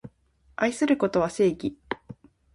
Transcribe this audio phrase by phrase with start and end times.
[0.55, 1.77] 愛することは正義